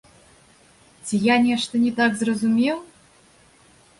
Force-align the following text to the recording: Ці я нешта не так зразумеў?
Ці 1.05 1.15
я 1.25 1.35
нешта 1.43 1.81
не 1.83 1.91
так 2.01 2.11
зразумеў? 2.21 2.77